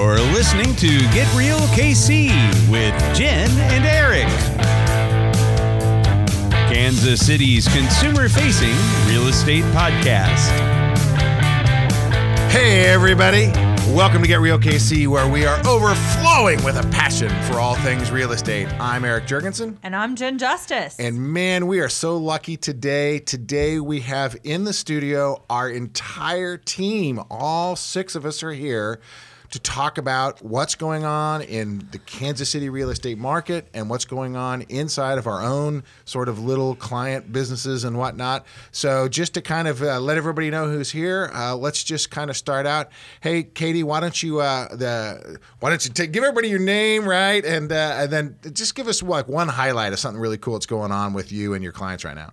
[0.00, 2.30] You're listening to Get Real KC
[2.70, 4.26] with Jen and Eric.
[6.72, 8.74] Kansas City's consumer facing
[9.06, 10.48] real estate podcast.
[12.50, 13.52] Hey, everybody.
[13.92, 18.10] Welcome to Get Real KC, where we are overflowing with a passion for all things
[18.10, 18.68] real estate.
[18.80, 19.76] I'm Eric Jurgensen.
[19.82, 20.98] And I'm Jen Justice.
[20.98, 23.18] And man, we are so lucky today.
[23.18, 27.20] Today, we have in the studio our entire team.
[27.30, 28.98] All six of us are here
[29.50, 34.04] to talk about what's going on in the Kansas City real estate market and what's
[34.04, 38.46] going on inside of our own sort of little client businesses and whatnot.
[38.70, 42.30] So, just to kind of uh, let everybody know who's here, uh, let's just kind
[42.30, 42.90] of start out.
[43.20, 47.06] Hey, Katie, why don't you uh, the why don't you take, give everybody your name,
[47.06, 50.54] right, and uh, and then just give us like one highlight of something really cool
[50.54, 52.32] that's going on with you and your clients right now.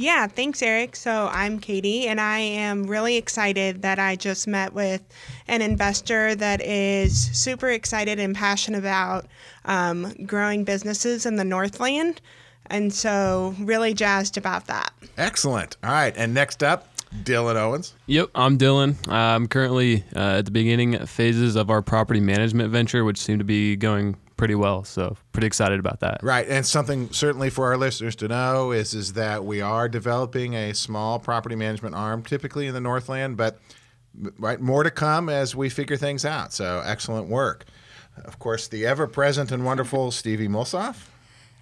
[0.00, 0.96] Yeah, thanks, Eric.
[0.96, 5.02] So I'm Katie, and I am really excited that I just met with
[5.46, 9.26] an investor that is super excited and passionate about
[9.66, 12.22] um, growing businesses in the Northland.
[12.64, 14.90] And so, really jazzed about that.
[15.18, 15.76] Excellent.
[15.84, 16.14] All right.
[16.16, 16.88] And next up,
[17.24, 17.92] Dylan Owens.
[18.06, 18.96] Yep, I'm Dylan.
[19.06, 23.44] I'm currently uh, at the beginning phases of our property management venture, which seem to
[23.44, 24.82] be going pretty well.
[24.84, 26.20] So pretty excited about that.
[26.22, 30.54] Right, and something certainly for our listeners to know is is that we are developing
[30.54, 33.60] a small property management arm, typically in the Northland, but
[34.38, 36.52] right more to come as we figure things out.
[36.52, 37.66] So excellent work.
[38.24, 41.06] Of course, the ever present and wonderful Stevie Mulsoff.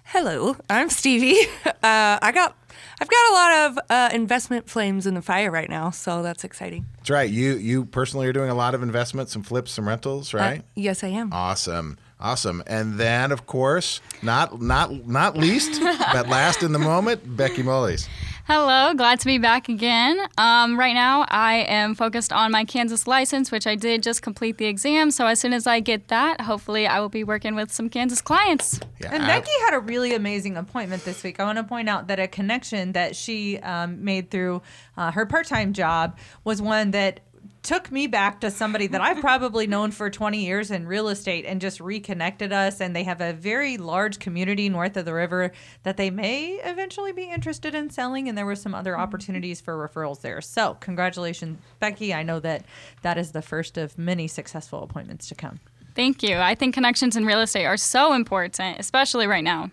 [0.05, 1.37] Hello, I'm Stevie.
[1.81, 2.57] Uh, I got,
[2.99, 6.43] I've got a lot of uh, investment flames in the fire right now, so that's
[6.43, 6.87] exciting.
[6.97, 7.29] That's right.
[7.29, 10.59] You you personally are doing a lot of investments, some flips, some rentals, right?
[10.59, 11.31] Uh, yes, I am.
[11.31, 11.97] Awesome.
[12.19, 12.61] Awesome.
[12.67, 15.81] And then, of course, not not not least,
[16.13, 18.09] but last in the moment, Becky Mullies.
[18.51, 20.19] Hello, glad to be back again.
[20.39, 24.57] Um, right now, I am focused on my Kansas license, which I did just complete
[24.57, 25.11] the exam.
[25.11, 28.21] So as soon as I get that, hopefully, I will be working with some Kansas
[28.21, 28.79] clients.
[28.99, 31.39] Yeah, and Becky had a really amazing appointment this week.
[31.39, 34.63] I want to point out that a connection that she um, made through
[34.97, 37.19] uh, her part-time job was one that
[37.69, 41.45] took me back to somebody that I've probably known for 20 years in real estate
[41.45, 42.81] and just reconnected us.
[42.81, 45.51] And they have a very large community north of the river
[45.83, 48.27] that they may eventually be interested in selling.
[48.27, 49.01] And there were some other mm-hmm.
[49.01, 50.41] opportunities for referrals there.
[50.41, 52.11] So, congratulations, Becky.
[52.11, 52.65] I know that
[53.03, 55.59] that is the first of many successful appointments to come.
[55.93, 56.37] Thank you.
[56.37, 59.69] I think connections in real estate are so important, especially right now.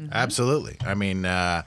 [0.00, 0.08] Mm-hmm.
[0.10, 0.78] Absolutely.
[0.86, 1.64] I mean, uh,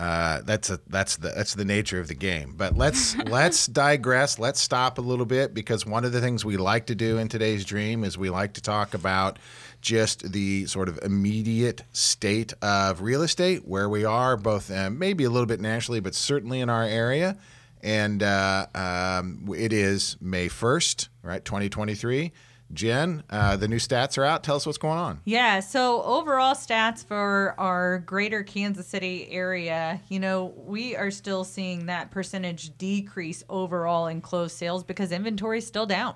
[0.00, 2.54] uh, that's a that's the that's the nature of the game.
[2.56, 4.38] But let's let's digress.
[4.38, 7.28] Let's stop a little bit because one of the things we like to do in
[7.28, 9.38] today's dream is we like to talk about
[9.82, 15.24] just the sort of immediate state of real estate where we are, both uh, maybe
[15.24, 17.36] a little bit nationally, but certainly in our area.
[17.82, 22.32] And uh, um, it is May first, right, 2023.
[22.72, 24.44] Jen, uh, the new stats are out.
[24.44, 25.20] Tell us what's going on.
[25.24, 25.60] Yeah.
[25.60, 31.86] So, overall stats for our greater Kansas City area, you know, we are still seeing
[31.86, 36.14] that percentage decrease overall in closed sales because inventory is still down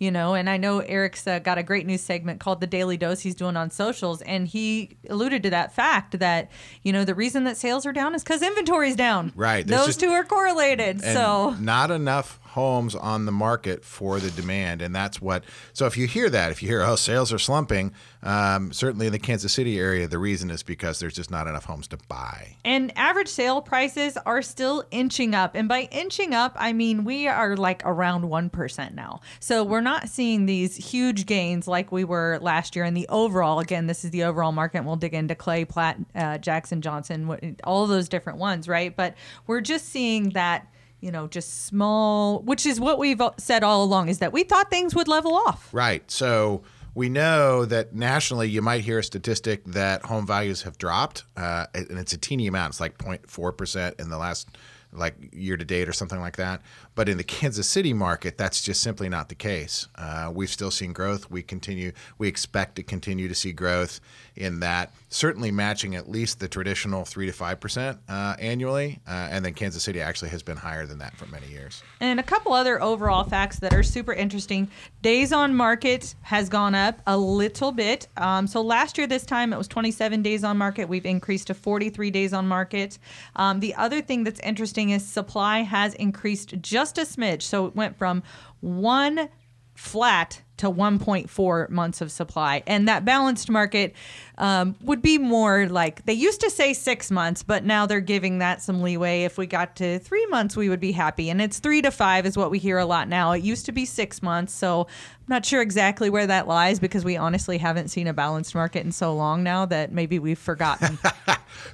[0.00, 2.96] you know and i know eric's uh, got a great news segment called the daily
[2.96, 6.50] dose he's doing on socials and he alluded to that fact that
[6.82, 9.86] you know the reason that sales are down is because inventory is down right those
[9.86, 14.82] just, two are correlated so not enough homes on the market for the demand.
[14.82, 17.92] And that's what, so if you hear that, if you hear, oh, sales are slumping,
[18.22, 21.64] um, certainly in the Kansas City area, the reason is because there's just not enough
[21.64, 22.56] homes to buy.
[22.64, 25.54] And average sale prices are still inching up.
[25.54, 29.20] And by inching up, I mean we are like around 1% now.
[29.38, 32.84] So we're not seeing these huge gains like we were last year.
[32.84, 34.78] And the overall, again, this is the overall market.
[34.78, 38.94] And we'll dig into Clay, Platte, uh, Jackson, Johnson, all those different ones, right?
[38.94, 39.14] But
[39.46, 40.66] we're just seeing that
[41.00, 44.70] you know, just small, which is what we've said all along, is that we thought
[44.70, 45.68] things would level off.
[45.72, 46.08] Right.
[46.10, 46.62] So
[46.94, 51.66] we know that nationally, you might hear a statistic that home values have dropped, uh,
[51.74, 52.72] and it's a teeny amount.
[52.72, 54.48] It's like 0.4% in the last
[54.92, 56.62] like year to date or something like that.
[56.94, 59.86] But in the Kansas City market, that's just simply not the case.
[59.94, 61.30] Uh, we've still seen growth.
[61.30, 61.92] We continue.
[62.18, 64.00] We expect to continue to see growth
[64.34, 64.92] in that.
[65.10, 69.54] Certainly matching at least the traditional three to five percent uh, annually, uh, and then
[69.54, 71.82] Kansas City actually has been higher than that for many years.
[72.00, 74.68] And a couple other overall facts that are super interesting.
[75.02, 78.08] Days on market has gone up a little bit.
[78.16, 80.88] Um, so last year this time it was 27 days on market.
[80.88, 82.98] We've increased to 43 days on market.
[83.36, 87.42] Um, the other thing that's interesting is supply has increased just just a smidge.
[87.42, 88.22] So it went from
[88.60, 89.28] one
[89.74, 92.62] flat to 1.4 months of supply.
[92.66, 93.94] And that balanced market
[94.36, 98.38] um, would be more like they used to say six months, but now they're giving
[98.38, 99.22] that some leeway.
[99.22, 101.30] If we got to three months, we would be happy.
[101.30, 103.32] And it's three to five is what we hear a lot now.
[103.32, 104.52] It used to be six months.
[104.52, 104.86] So
[105.30, 108.92] not sure exactly where that lies because we honestly haven't seen a balanced market in
[108.92, 110.98] so long now that maybe we've forgotten.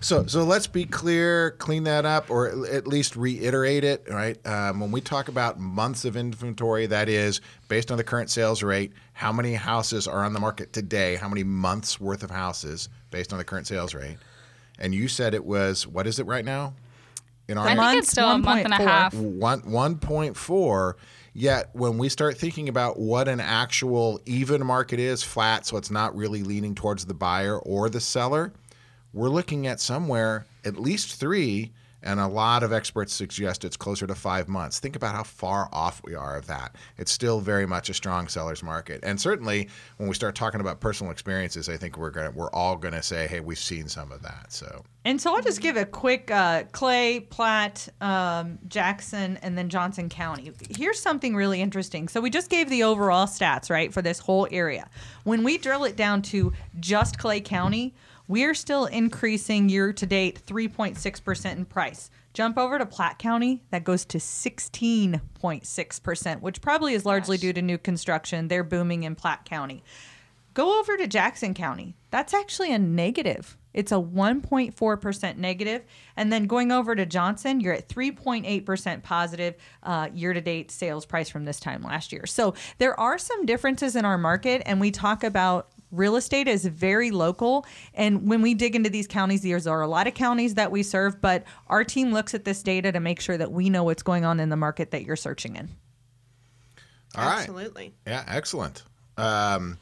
[0.00, 4.06] So, so let's be clear, clean that up, or at least reiterate it.
[4.08, 4.44] Right?
[4.46, 8.62] Um, when we talk about months of inventory, that is based on the current sales
[8.62, 8.92] rate.
[9.12, 11.16] How many houses are on the market today?
[11.16, 14.18] How many months worth of houses based on the current sales rate?
[14.78, 16.74] And you said it was what is it right now?
[17.48, 19.14] In our I think it's still a month and a half.
[19.14, 20.96] one one point four.
[21.38, 25.90] Yet when we start thinking about what an actual even market is, flat, so it's
[25.90, 28.54] not really leaning towards the buyer or the seller,
[29.12, 31.74] we're looking at somewhere at least three,
[32.06, 34.78] and a lot of experts suggest it's closer to five months.
[34.78, 36.76] Think about how far off we are of that.
[36.96, 39.68] It's still very much a strong seller's market, and certainly
[39.98, 43.26] when we start talking about personal experiences, I think we're gonna we're all gonna say,
[43.26, 44.52] hey, we've seen some of that.
[44.52, 49.68] So And so I'll just give a quick uh, Clay, Platte, um, Jackson, and then
[49.68, 50.52] Johnson County.
[50.70, 52.08] Here's something really interesting.
[52.08, 54.88] So we just gave the overall stats, right, for this whole area.
[55.24, 57.94] When we drill it down to just Clay County,
[58.28, 62.10] we're still increasing year to date 3.6% in price.
[62.34, 67.62] Jump over to Platte County, that goes to 16.6%, which probably is largely due to
[67.62, 68.48] new construction.
[68.48, 69.84] They're booming in Platte County.
[70.52, 71.94] Go over to Jackson County.
[72.10, 73.56] That's actually a negative.
[73.74, 75.84] It's a 1.4% negative.
[76.16, 81.04] And then going over to Johnson, you're at 3.8% positive uh, year to date sales
[81.04, 82.24] price from this time last year.
[82.24, 86.64] So there are some differences in our market, and we talk about real estate is
[86.66, 87.66] very local.
[87.94, 90.82] And when we dig into these counties, there are a lot of counties that we
[90.82, 94.02] serve, but our team looks at this data to make sure that we know what's
[94.02, 95.68] going on in the market that you're searching in.
[97.16, 97.40] all right.
[97.40, 97.94] Absolutely.
[98.06, 98.82] Yeah, excellent.
[99.16, 99.78] Um,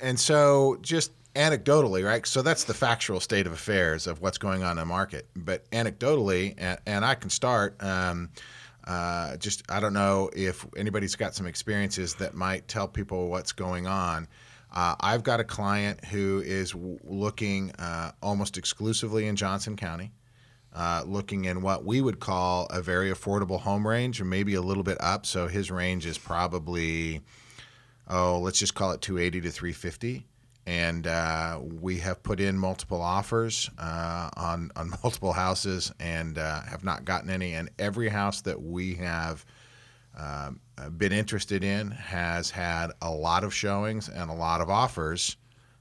[0.00, 2.26] and so, just anecdotally, right?
[2.26, 5.28] So that's the factual state of affairs of what's going on in the market.
[5.34, 7.82] But anecdotally, and, and I can start.
[7.82, 8.30] Um,
[8.84, 13.52] uh, just I don't know if anybody's got some experiences that might tell people what's
[13.52, 14.26] going on.
[14.72, 20.12] Uh, I've got a client who is w- looking uh, almost exclusively in Johnson County.
[20.74, 24.62] Uh, looking in what we would call a very affordable home range, or maybe a
[24.62, 25.26] little bit up.
[25.26, 27.20] So his range is probably
[28.08, 30.26] oh, let's just call it 280 to 350.
[30.64, 36.62] And uh, we have put in multiple offers uh, on on multiple houses and uh,
[36.62, 37.54] have not gotten any.
[37.54, 39.44] And every house that we have
[40.16, 44.68] um, uh, been interested in has had a lot of showings and a lot of
[44.68, 45.36] offers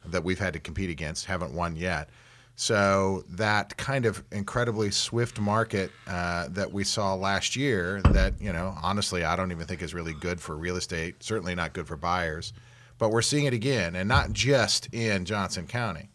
[0.05, 1.25] that we've had to compete against.
[1.25, 2.09] Haven't won yet.
[2.55, 8.53] So that kind of incredibly swift market uh, that we saw last year, that you
[8.53, 11.23] know, honestly, I don't even think is really good for real estate.
[11.23, 12.53] Certainly not good for buyers.
[12.97, 16.09] But we're seeing it again, and not just in Johnson County.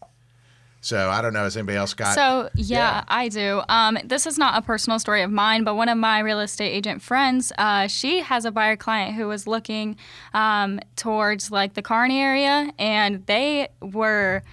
[0.87, 1.43] So I don't know.
[1.43, 2.15] Has anybody else got?
[2.15, 3.03] So yeah, Yeah.
[3.09, 3.61] I do.
[3.67, 6.69] Um, this is not a personal story of mine, but one of my real estate
[6.69, 9.97] agent friends, uh, she has a buyer client who was looking
[10.33, 14.43] um, towards like the Kearney area, and they were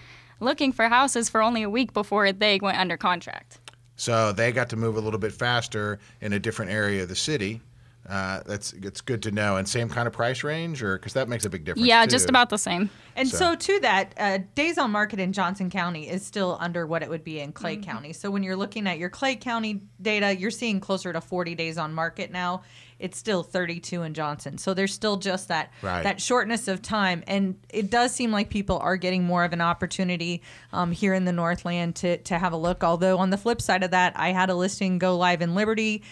[0.40, 3.60] looking for houses for only a week before they went under contract.
[3.94, 7.14] So they got to move a little bit faster in a different area of the
[7.14, 7.60] city.
[8.08, 9.56] Uh, that's it's good to know.
[9.56, 11.86] And same kind of price range, or because that makes a big difference.
[11.88, 12.10] Yeah, too.
[12.10, 12.90] just about the same.
[13.16, 16.86] And So- so, to that, uh, days on market in Johnson County is still under
[16.86, 17.90] what it would be in Clay Mm-hmm.
[17.90, 18.12] County.
[18.12, 21.78] So when you're looking at your Clay County data, you're seeing closer to 40 days
[21.78, 22.62] on market now.
[22.98, 24.58] It's still 32 in Johnson.
[24.58, 26.02] So there's still just that Right.
[26.02, 29.60] that shortness of time, and it does seem like people are getting more of an
[29.60, 32.84] opportunity um, here in the Northland to to have a look.
[32.84, 36.02] Although on the flip side of that, I had a listing go live in Liberty.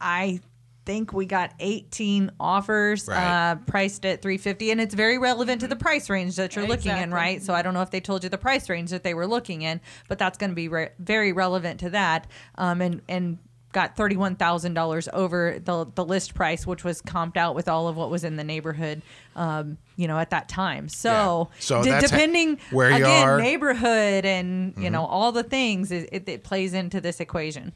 [0.00, 0.40] I
[0.84, 3.50] think we got 18 offers Right.
[3.52, 6.96] uh, priced at 350 and it's very relevant to the price range that you're looking
[6.96, 9.14] in right so i don't know if they told you the price range that they
[9.14, 12.26] were looking in but that's going to be re- very relevant to that
[12.56, 13.38] um, and and
[13.72, 18.08] got $31000 over the, the list price which was comped out with all of what
[18.08, 19.02] was in the neighborhood
[19.36, 21.56] um, you know at that time so, Yeah.
[21.60, 23.36] So de- that's ha- depending where you again are.
[23.38, 23.42] Mm-hmm.
[23.44, 27.72] neighborhood and you know all the things it, it, it plays into this equation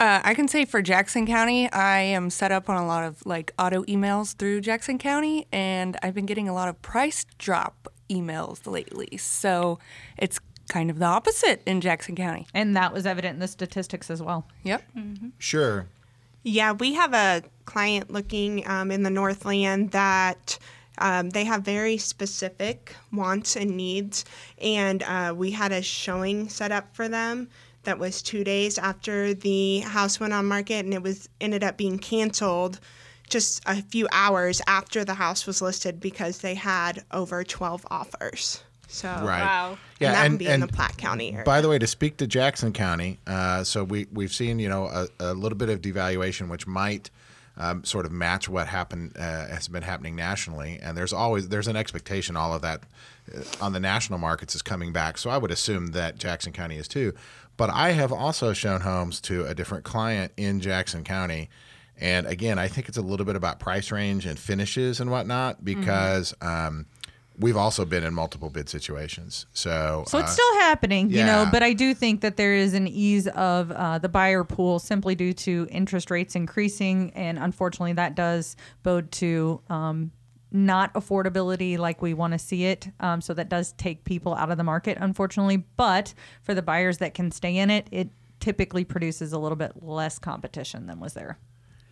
[0.00, 3.24] Uh, I can say for Jackson County, I am set up on a lot of
[3.26, 7.92] like auto emails through Jackson County, and I've been getting a lot of price drop
[8.08, 9.16] emails lately.
[9.16, 9.80] So
[10.16, 10.38] it's
[10.68, 12.46] kind of the opposite in Jackson County.
[12.54, 14.82] and that was evident in the statistics as well Yep.
[15.38, 15.86] Sure.
[16.42, 20.58] Yeah, we have a client looking um, in the Northland that
[20.98, 24.24] um, they have very specific wants and needs,
[24.60, 27.48] and uh, we had a showing set up for them
[27.88, 31.78] that was two days after the house went on market, and it was ended up
[31.78, 32.80] being canceled
[33.30, 38.62] just a few hours after the house was listed because they had over 12 offers.
[38.88, 39.40] So Right.
[39.40, 39.78] Wow.
[40.00, 41.44] and that would be in the Platte County area.
[41.44, 44.86] By the way, to speak to Jackson County, uh, so we we've seen you know
[44.86, 47.08] a, a little bit of devaluation, which might
[47.58, 51.68] um, sort of match what happened uh, has been happening nationally, and there's always there's
[51.68, 52.84] an expectation all of that
[53.34, 55.18] uh, on the national markets is coming back.
[55.18, 57.12] So I would assume that Jackson County is too.
[57.58, 61.50] But I have also shown homes to a different client in Jackson County.
[62.00, 65.64] And again, I think it's a little bit about price range and finishes and whatnot
[65.64, 66.86] because um,
[67.36, 69.46] we've also been in multiple bid situations.
[69.52, 72.74] So, So it's uh, still happening, you know, but I do think that there is
[72.74, 77.10] an ease of uh, the buyer pool simply due to interest rates increasing.
[77.16, 80.12] And unfortunately, that does bode to um,
[80.50, 82.88] not affordability like we want to see it.
[83.00, 85.64] Um, so that does take people out of the market, unfortunately.
[85.76, 89.82] But for the buyers that can stay in it, it typically produces a little bit
[89.82, 91.38] less competition than was there.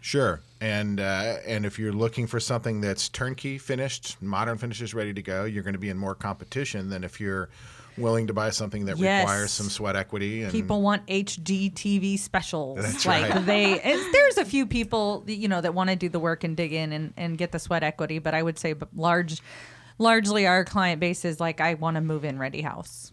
[0.00, 5.12] Sure, and uh, and if you're looking for something that's turnkey finished, modern finishes ready
[5.12, 7.48] to go, you're going to be in more competition than if you're
[7.98, 9.22] willing to buy something that Yes.
[9.22, 10.42] requires some sweat equity.
[10.42, 12.78] And people want HGTV specials.
[12.82, 13.46] That's like right.
[13.46, 13.78] they,
[14.12, 16.92] there's a few people you know that want to do the work and dig in
[16.92, 19.40] and, and get the sweat equity, but I would say large,
[19.98, 23.12] largely our client base is like I want to move in ready house,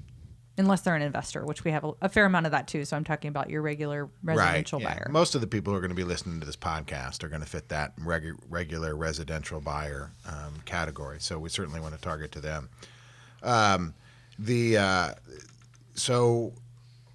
[0.58, 2.86] unless they're an investor, which we have a, a fair amount of that too.
[2.86, 4.94] So I'm talking about your regular residential yeah.
[4.94, 5.08] buyer.
[5.10, 7.42] Most of the people who are going to be listening to this podcast are going
[7.42, 11.18] to fit that regu- regular residential buyer um, category.
[11.20, 12.70] So we certainly want to target to them.
[13.42, 13.94] Um,
[14.40, 15.14] the uh,
[15.96, 16.54] so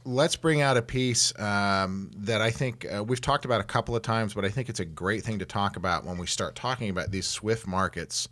[0.04, 3.94] let's bring out a piece um, that I think uh, we've talked about a couple
[3.94, 6.54] of times, but I think it's a great thing to talk about when we start
[6.54, 8.28] talking about these swift markets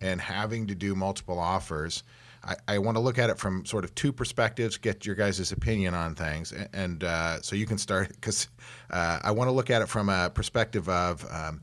[0.00, 2.02] and having to do multiple offers.
[2.44, 5.52] I, I want to look at it from sort of two perspectives, get your guys'
[5.52, 8.48] opinion on things, and, and uh, so you can start because
[8.90, 11.60] uh, I want to look at it from a perspective of um,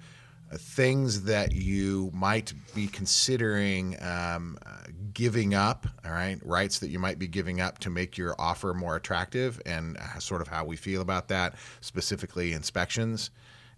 [0.54, 4.70] things that you might be considering um, uh,
[5.14, 8.74] giving up, all right, rights that you might be giving up to make your offer
[8.74, 13.32] more attractive, and uh, sort of how we feel about that, specifically inspections.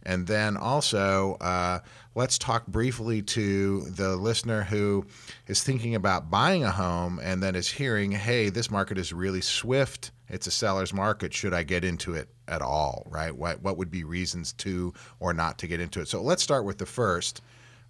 [0.08, 1.80] And then also, uh,
[2.16, 5.06] let's talk briefly to the listener who
[5.48, 9.42] is thinking about buying a home and then is hearing, hey, this market is really
[9.42, 10.12] swift.
[10.30, 11.34] It's a seller's market.
[11.34, 13.06] Should I get into it at all?
[13.10, 13.36] Right?
[13.36, 16.08] What, what would be reasons to or not to get into it?
[16.08, 17.42] So let's start with the first.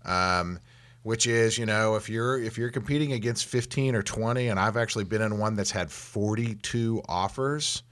[0.04, 0.60] Um,
[1.04, 4.76] which is, you know, if you're if you're competing against 15 or 20, and I've
[4.76, 7.84] actually been in one that's had 42 offers,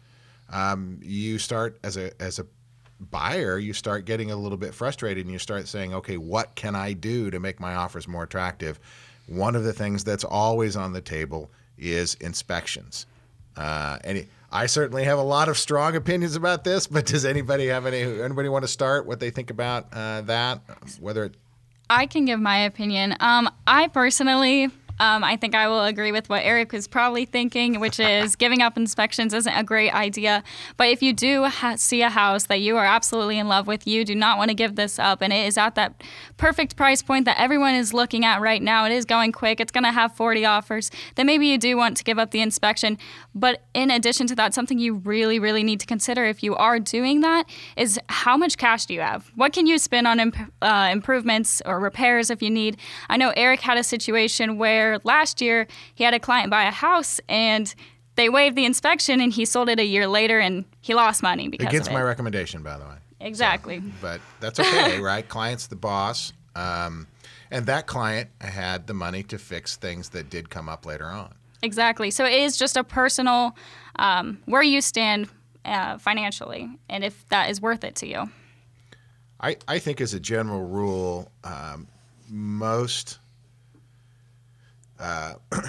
[0.52, 2.48] um, you start as a as a
[3.00, 6.76] buyer, you start getting a little bit frustrated and you start saying, okay, what can
[6.76, 8.80] I do to make my offers more attractive?
[9.28, 13.06] One of the things that's always on the table is inspections.
[13.58, 17.68] Uh, and I certainly have a lot of strong opinions about this, but does anybody
[17.68, 18.02] have any?
[18.02, 20.62] Anybody want to start what they think about uh, that?
[21.00, 21.36] Whether it
[21.90, 23.16] I can give my opinion.
[23.20, 27.80] Um, I personally, um, I think I will agree with what Eric was probably thinking,
[27.80, 30.44] which is giving up inspections isn't a great idea.
[30.78, 33.86] But if you do ha- see a house that you are absolutely in love with,
[33.86, 36.02] you do not want to give this up, and it is at that
[36.38, 38.86] perfect price point that everyone is looking at right now.
[38.86, 39.60] It is going quick.
[39.60, 40.92] It's going to have 40 offers.
[41.16, 42.98] Then maybe you do want to give up the inspection.
[43.34, 46.80] But in addition to that, something you really, really need to consider if you are
[46.80, 49.32] doing that is how much cash do you have?
[49.36, 52.78] What can you spend on imp- uh, improvements or repairs if you need?
[53.10, 56.72] I know Eric had a situation where last year he had a client buy a
[56.72, 57.74] house and
[58.16, 61.48] they waived the inspection and he sold it a year later and he lost money
[61.48, 62.96] because against my recommendation, by the way.
[63.20, 63.82] exactly.
[64.02, 65.28] but that's okay, right?
[65.28, 66.34] Client's the boss.
[66.56, 67.08] Um,
[67.52, 71.34] and that client had the money to fix things that did come up later on.
[71.62, 72.12] Exactly.
[72.12, 73.56] So it is just a personal
[73.98, 75.30] um, where you stand
[75.66, 78.30] uh, financially and if that is worth it to you.
[79.40, 81.88] I, I think, as a general rule, um,
[82.30, 83.20] most.
[85.00, 85.34] Uh,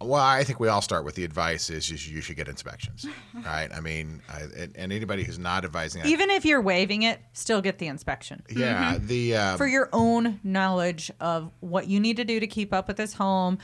[0.00, 2.48] well, I think we all start with the advice is you should, you should get
[2.48, 3.06] inspections,
[3.46, 3.68] right?
[3.72, 7.20] I mean, I, and, and anybody who's not advising that, Even if you're waiving it,
[7.32, 8.42] still get the inspection.
[8.50, 12.72] yeah, the um, for your own knowledge of what you need to do to keep
[12.72, 13.58] up with this home,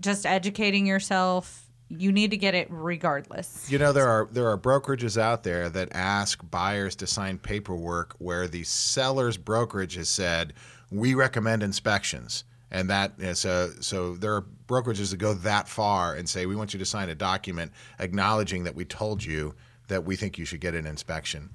[0.00, 1.60] just educating yourself.
[1.90, 3.70] You need to get it regardless.
[3.70, 8.16] You know there are there are brokerages out there that ask buyers to sign paperwork
[8.18, 10.54] where the seller's brokerage has said
[10.90, 16.28] we recommend inspections, and that so so there are brokerages that go that far and
[16.28, 19.54] say we want you to sign a document acknowledging that we told you
[19.86, 21.50] that we think you should get an inspection.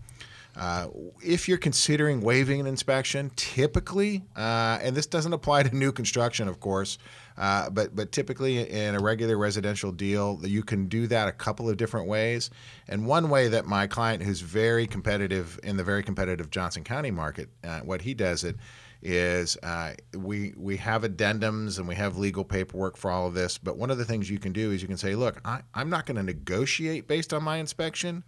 [0.55, 0.87] Uh,
[1.23, 6.47] if you're considering waiving an inspection, typically, uh, and this doesn't apply to new construction,
[6.47, 6.97] of course,
[7.37, 11.69] uh, but but typically in a regular residential deal, you can do that a couple
[11.69, 12.49] of different ways.
[12.87, 17.11] And one way that my client, who's very competitive in the very competitive Johnson County
[17.11, 18.55] market, uh, what he does it
[19.01, 23.57] is uh, we we have addendums and we have legal paperwork for all of this.
[23.57, 25.89] But one of the things you can do is you can say, look, I, I'm
[25.89, 28.23] not going to negotiate based on my inspection,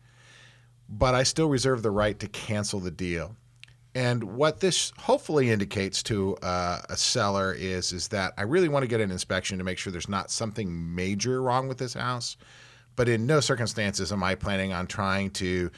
[0.87, 3.35] but I still reserve the right to cancel the deal.
[3.93, 8.83] And what this hopefully indicates to uh, a seller is is that I really want
[8.83, 12.37] to get an inspection to make sure there's not something major wrong with this house.
[12.95, 15.71] But in no circumstances am I planning on trying to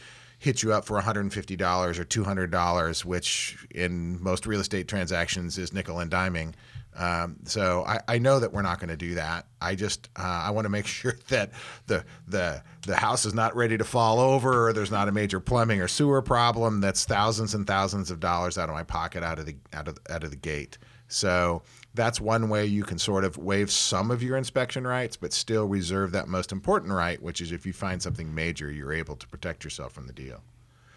[0.44, 6.00] hit you up for $150 or $200, which in most real estate transactions is nickel
[6.00, 6.54] and diming.
[6.98, 9.48] Um, so I, I, know that we're not going to do that.
[9.62, 11.52] I just uh, I want to make sure that
[11.88, 15.40] the the the house is not ready to fall over, or there's not a major
[15.40, 19.40] plumbing or sewer problem that's thousands and thousands of dollars out of my pocket out
[19.40, 20.78] of the out of out of the gate.
[21.08, 25.32] So that's one way you can sort of waive some of your inspection rights, but
[25.32, 29.16] still reserve that most important right, which is if you find something major, you're able
[29.16, 30.42] to protect yourself from the deal.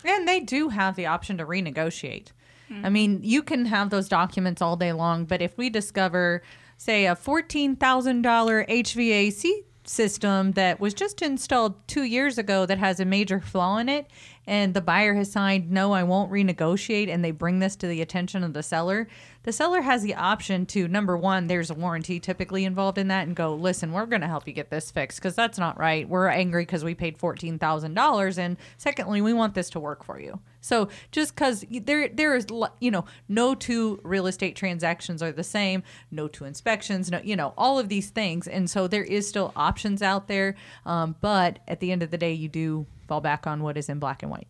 [0.04, 2.28] And they do have the option to renegotiate.
[2.70, 2.86] Mm-hmm.
[2.86, 6.42] I mean, you can have those documents all day long, but if we discover,
[6.78, 13.04] say, a $14,000 HVAC system that was just installed two years ago that has a
[13.04, 14.06] major flaw in it,
[14.46, 18.02] and the buyer has signed, no, I won't renegotiate, and they bring this to the
[18.02, 19.08] attention of the seller,
[19.42, 23.26] the seller has the option to number one, there's a warranty typically involved in that,
[23.26, 26.08] and go, listen, we're going to help you get this fixed because that's not right.
[26.08, 30.04] We're angry because we paid fourteen thousand dollars, and secondly, we want this to work
[30.04, 30.40] for you.
[30.66, 32.46] So just because there there is
[32.80, 37.36] you know no two real estate transactions are the same, no two inspections, no you
[37.36, 40.56] know all of these things, and so there is still options out there.
[40.84, 43.88] Um, but at the end of the day, you do fall back on what is
[43.88, 44.48] in black and white.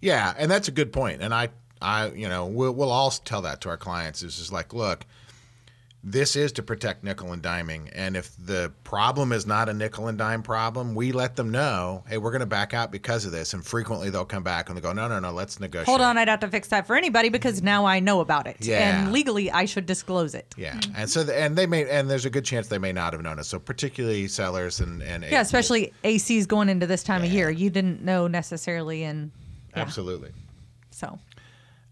[0.00, 1.22] Yeah, and that's a good point.
[1.22, 4.22] and I I, you know, we'll, we'll all tell that to our clients.
[4.22, 5.06] Is just like, look,
[6.02, 7.90] this is to protect nickel and diming.
[7.92, 12.04] And if the problem is not a nickel and dime problem, we let them know,
[12.08, 13.52] hey, we're going to back out because of this.
[13.52, 15.86] And frequently they'll come back and they go, no, no, no, let's negotiate.
[15.86, 18.56] Hold on, I'd have to fix that for anybody because now I know about it.
[18.60, 19.02] Yeah.
[19.02, 20.54] And legally, I should disclose it.
[20.56, 20.80] Yeah.
[20.96, 23.22] And so, the, and they may, and there's a good chance they may not have
[23.22, 23.44] known it.
[23.44, 27.28] So particularly sellers and, and yeah, especially ACs going into this time yeah.
[27.28, 29.04] of year, you didn't know necessarily.
[29.04, 29.32] And
[29.76, 29.82] yeah.
[29.82, 30.30] absolutely.
[30.90, 31.18] So.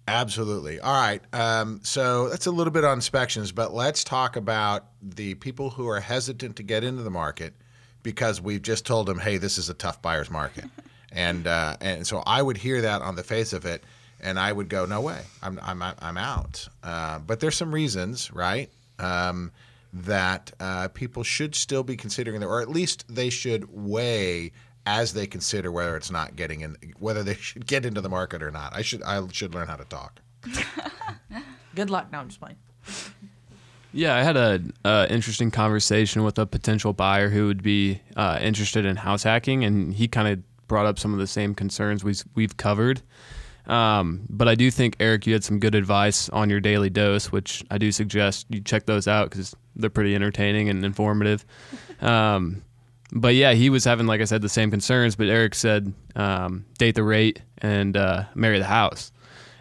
[0.09, 0.81] Absolutely.
[0.81, 1.21] All right.
[1.35, 5.87] Um, so that's a little bit on inspections, but let's talk about the people who
[5.87, 7.53] are hesitant to get into the market
[8.03, 10.65] because we've just told them, hey, this is a tough buyer's market.
[11.13, 13.85] and uh, and so I would hear that on the face of it,
[14.19, 16.67] and I would go, no way, I'm I'm I'm out.
[16.83, 18.71] Uh, but there's some reasons, right?
[18.99, 19.53] Um,
[19.93, 24.53] that uh, people should still be considering, or at least they should weigh
[24.89, 28.43] as they consider whether it's not getting in, whether they should get into the market
[28.43, 28.75] or not.
[28.75, 30.21] I should I should learn how to talk.
[31.75, 32.11] Good luck.
[32.11, 32.57] No, I'm just playing.
[33.93, 38.39] Yeah, I had a uh, interesting conversation with a potential buyer who would be uh,
[38.41, 42.03] interested in house hacking, and he kind of brought up some of the same concerns
[42.03, 43.03] we've we've covered.
[43.67, 47.31] Um, but I do think Eric, you had some good advice on your daily dose,
[47.31, 51.45] which I do suggest you check those out because they're pretty entertaining and informative.
[52.01, 52.63] Um,
[53.13, 55.17] but yeah, he was having, like I said, the same concerns.
[55.17, 59.13] But Eric said, um, date the rate and uh, marry the house.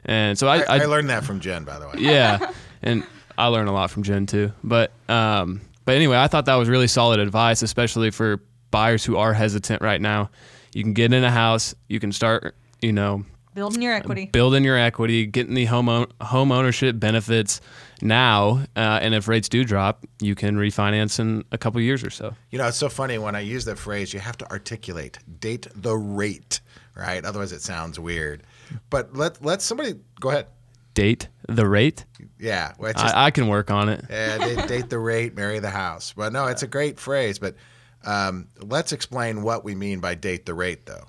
[0.05, 1.93] And so I, I, I, learned that from Jen, by the way.
[1.97, 3.03] Yeah, and
[3.37, 4.53] I learned a lot from Jen too.
[4.63, 9.17] But um, but anyway, I thought that was really solid advice, especially for buyers who
[9.17, 10.29] are hesitant right now.
[10.73, 13.25] You can get in a house, you can start, you know,
[13.57, 17.59] building your equity, building your equity, getting the home home ownership benefits
[18.01, 22.11] now, uh, and if rates do drop, you can refinance in a couple years or
[22.11, 22.35] so.
[22.51, 24.13] You know, it's so funny when I use that phrase.
[24.13, 26.61] You have to articulate, date the rate,
[26.95, 27.25] right?
[27.25, 28.43] Otherwise, it sounds weird.
[28.91, 30.47] But let let somebody go ahead.
[30.93, 32.05] Date the rate.
[32.39, 34.05] Yeah, well, just, I, I, can work on it.
[34.09, 36.13] Yeah, date, date, the rate, marry the house.
[36.15, 37.39] But no, it's a great phrase.
[37.39, 37.55] But
[38.03, 41.05] um, let's explain what we mean by date the rate, though.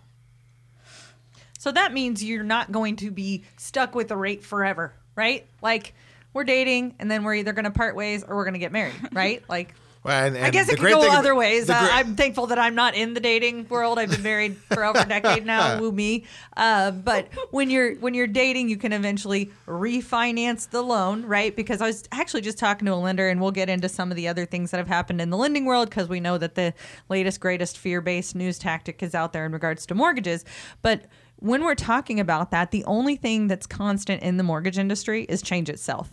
[1.69, 5.47] So that means you're not going to be stuck with the rate forever, right?
[5.61, 5.93] Like
[6.33, 8.73] we're dating and then we're either going to part ways or we're going to get
[8.73, 9.45] married, right?
[9.51, 11.69] Like well, and, and I guess it could go other ways.
[11.69, 13.99] Uh, I'm thankful that I'm not in the dating world.
[13.99, 15.79] I've been married for over a decade now.
[15.79, 16.25] Woo me!
[16.57, 21.55] Uh, but when you're when you're dating, you can eventually refinance the loan, right?
[21.55, 24.17] Because I was actually just talking to a lender, and we'll get into some of
[24.17, 26.73] the other things that have happened in the lending world because we know that the
[27.11, 30.47] latest greatest fear based news tactic is out there in regards to mortgages.
[30.81, 31.05] But
[31.41, 35.41] when we're talking about that, the only thing that's constant in the mortgage industry is
[35.43, 36.11] change itself,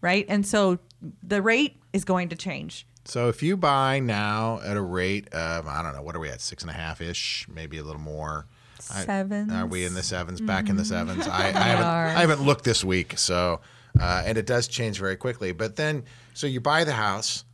[0.00, 0.24] right?
[0.28, 0.78] And so
[1.22, 2.86] the rate is going to change.
[3.04, 6.28] So if you buy now at a rate of I don't know what are we
[6.28, 8.46] at six and a half ish, maybe a little more.
[8.92, 9.04] I-
[9.50, 10.40] Are we in the sevens?
[10.40, 11.26] Back in the sevens?
[11.26, 11.84] I, I haven't.
[11.86, 13.60] I haven't looked this week, so
[14.00, 15.52] uh, and it does change very quickly.
[15.52, 17.44] But then, so you buy the house,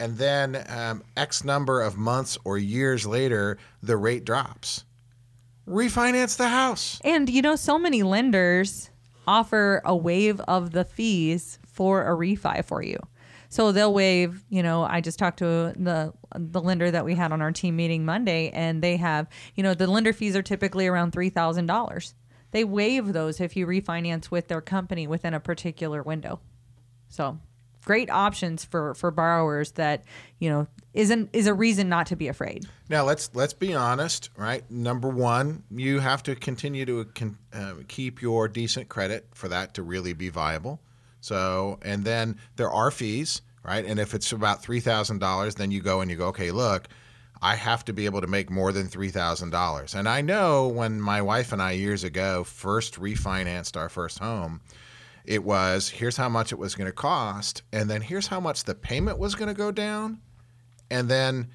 [0.00, 4.84] and then um, X number of months or years later, the rate drops.
[5.66, 7.00] Refinance the house.
[7.04, 8.90] And you know, so many lenders
[9.26, 12.98] offer a waive of the fees for a refi for you.
[13.48, 17.32] So they'll waive, you know, I just talked to the the lender that we had
[17.32, 20.86] on our team meeting Monday and they have, you know, the lender fees are typically
[20.86, 22.14] around $3,000.
[22.50, 26.40] They waive those if you refinance with their company within a particular window.
[27.08, 27.38] So,
[27.84, 30.04] great options for for borrowers that,
[30.38, 32.66] you know, isn't is a reason not to be afraid.
[32.88, 34.68] Now let's let's be honest, right?
[34.70, 37.06] Number one, you have to continue to
[37.52, 40.80] uh, keep your decent credit for that to really be viable.
[41.20, 43.84] So, and then there are fees, right?
[43.84, 46.88] And if it's about three thousand dollars, then you go and you go, okay, look,
[47.40, 49.94] I have to be able to make more than three thousand dollars.
[49.94, 54.60] And I know when my wife and I years ago first refinanced our first home,
[55.24, 58.64] it was here's how much it was going to cost, and then here's how much
[58.64, 60.20] the payment was going to go down,
[60.90, 61.48] and then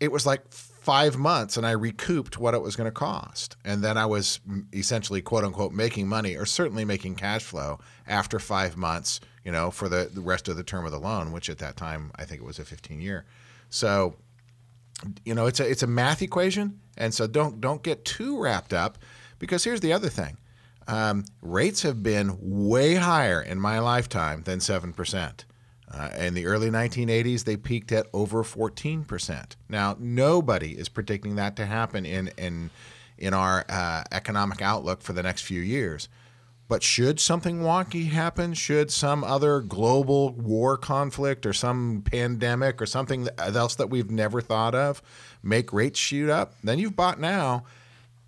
[0.00, 0.42] it was like
[0.80, 3.56] five months and I recouped what it was going to cost.
[3.64, 4.40] And then I was
[4.72, 9.70] essentially, quote unquote, making money or certainly making cash flow after five months, you know,
[9.70, 12.24] for the, the rest of the term of the loan, which at that time, I
[12.24, 13.26] think it was a 15 year.
[13.68, 14.16] So,
[15.24, 16.80] you know, it's a, it's a math equation.
[16.96, 18.98] And so don't, don't get too wrapped up
[19.38, 20.38] because here's the other thing.
[20.90, 25.44] Um, rates have been way higher in my lifetime than 7%.
[25.92, 29.56] Uh, in the early 1980s, they peaked at over 14%.
[29.68, 32.70] Now, nobody is predicting that to happen in, in,
[33.18, 36.08] in our uh, economic outlook for the next few years.
[36.66, 42.86] But should something wonky happen, should some other global war conflict or some pandemic or
[42.86, 45.02] something else that we've never thought of
[45.42, 47.64] make rates shoot up, then you've bought now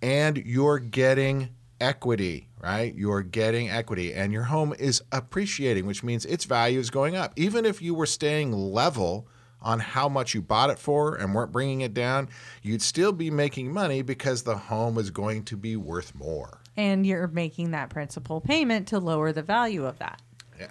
[0.01, 1.49] and you're getting
[1.83, 2.95] equity, right?
[2.95, 7.33] You're getting equity and your home is appreciating, which means its value is going up.
[7.35, 9.27] Even if you were staying level
[9.61, 12.29] on how much you bought it for and weren't bringing it down,
[12.61, 16.59] you'd still be making money because the home is going to be worth more.
[16.77, 20.21] And you're making that principal payment to lower the value of that.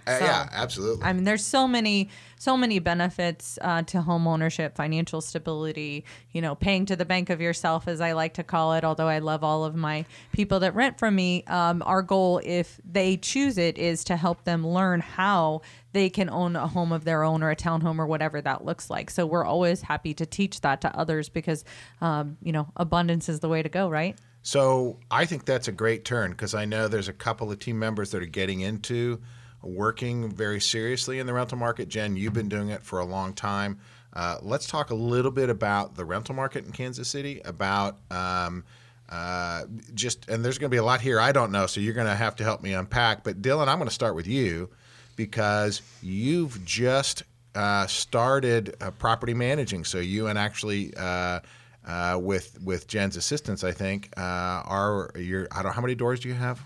[0.07, 1.05] Uh, So, yeah, absolutely.
[1.05, 6.05] I mean, there's so many, so many benefits uh, to home ownership, financial stability.
[6.33, 8.85] You know, paying to the bank of yourself, as I like to call it.
[8.85, 12.81] Although I love all of my people that rent from me, um, our goal, if
[12.85, 17.05] they choose it, is to help them learn how they can own a home of
[17.05, 19.11] their own or a townhome or whatever that looks like.
[19.11, 21.65] So we're always happy to teach that to others because,
[22.01, 24.19] um, you know, abundance is the way to go, right?
[24.43, 27.79] So I think that's a great turn because I know there's a couple of team
[27.79, 29.21] members that are getting into
[29.63, 31.89] working very seriously in the rental market.
[31.89, 33.79] Jen, you've been doing it for a long time.
[34.13, 38.65] Uh, let's talk a little bit about the rental market in Kansas City, about um,
[39.09, 41.95] uh, just, and there's going to be a lot here I don't know, so you're
[41.95, 43.25] going to have to help me unpack.
[43.25, 44.71] But Dylan, I'm going to start with you
[45.17, 47.23] because you've just
[47.55, 49.85] uh, started uh, property managing.
[49.85, 51.41] So you and actually uh,
[51.87, 56.21] uh, with with Jen's assistance, I think, are your I don't know how many doors
[56.21, 56.61] do you have?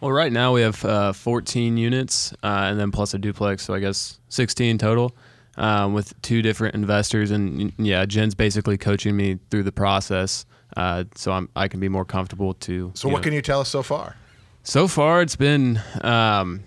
[0.00, 3.74] Well, right now we have uh, 14 units, uh, and then plus a duplex, so
[3.74, 5.16] I guess 16 total,
[5.56, 7.32] um, with two different investors.
[7.32, 11.88] And yeah, Jen's basically coaching me through the process, uh, so I'm, I can be
[11.88, 12.92] more comfortable to.
[12.94, 14.14] So what can you tell us so far?
[14.62, 16.62] So far, it's been um,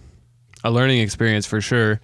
[0.63, 2.01] a learning experience for sure.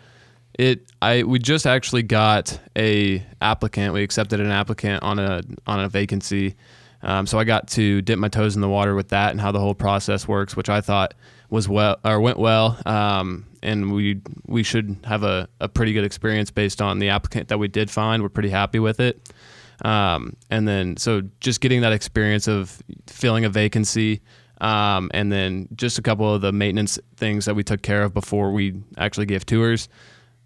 [0.57, 3.93] It I we just actually got a applicant.
[3.93, 6.55] We accepted an applicant on a on a vacancy.
[7.03, 9.51] Um, so I got to dip my toes in the water with that and how
[9.51, 11.13] the whole process works, which I thought
[11.49, 12.79] was well or went well.
[12.86, 17.49] Um, and we we should have a, a pretty good experience based on the applicant
[17.49, 18.23] that we did find.
[18.23, 19.31] We're pretty happy with it.
[19.83, 24.21] Um, and then so just getting that experience of filling a vacancy,
[24.60, 28.13] um, and then just a couple of the maintenance things that we took care of
[28.13, 29.88] before we actually gave tours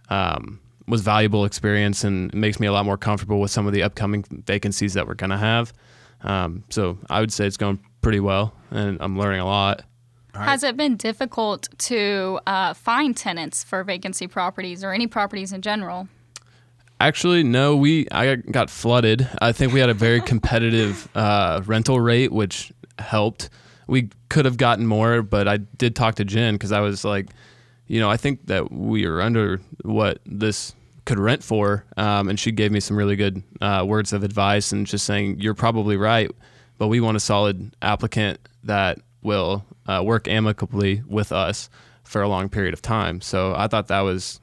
[0.10, 3.84] um, was valuable experience and makes me a lot more comfortable with some of the
[3.84, 5.72] upcoming vacancies that we're going to have.
[6.24, 9.84] Um, so I would say it's going pretty well, and I'm learning a lot.
[10.34, 15.62] Has it been difficult to uh, find tenants for vacancy properties or any properties in
[15.62, 16.08] general?
[17.02, 17.76] Actually, no.
[17.76, 19.28] We I got flooded.
[19.42, 23.50] I think we had a very competitive uh, rental rate, which helped.
[23.88, 27.28] We could have gotten more, but I did talk to Jen because I was like,
[27.88, 30.74] you know, I think that we are under what this
[31.06, 34.72] could rent for, um, and she gave me some really good uh, words of advice
[34.72, 36.30] and just saying you're probably right,
[36.78, 41.70] but we want a solid applicant that will uh, work amicably with us
[42.04, 43.22] for a long period of time.
[43.22, 44.41] So I thought that was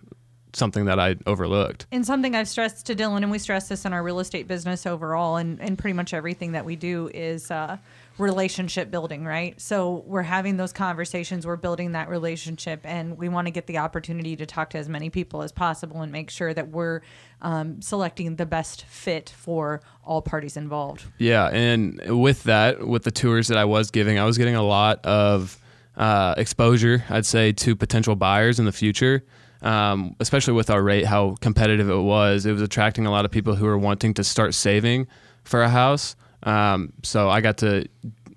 [0.58, 1.86] something that I overlooked.
[1.92, 4.86] And something I've stressed to Dylan, and we stress this in our real estate business
[4.86, 7.78] overall, and, and pretty much everything that we do is uh,
[8.18, 9.58] relationship building, right?
[9.60, 13.78] So we're having those conversations, we're building that relationship, and we want to get the
[13.78, 17.00] opportunity to talk to as many people as possible and make sure that we're
[17.40, 21.04] um, selecting the best fit for all parties involved.
[21.18, 24.64] Yeah, and with that, with the tours that I was giving, I was getting a
[24.64, 25.58] lot of
[25.96, 29.24] uh, exposure, I'd say, to potential buyers in the future.
[29.60, 32.46] Um, especially with our rate, how competitive it was.
[32.46, 35.08] It was attracting a lot of people who were wanting to start saving
[35.42, 36.14] for a house.
[36.44, 37.88] Um, so I got to,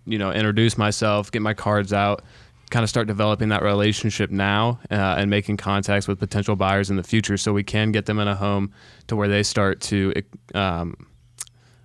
[0.06, 2.24] you know, introduce myself, get my cards out,
[2.72, 6.96] kind of start developing that relationship now, uh, and making contacts with potential buyers in
[6.96, 8.72] the future, so we can get them in a home
[9.06, 10.14] to where they start to,
[10.56, 10.96] um,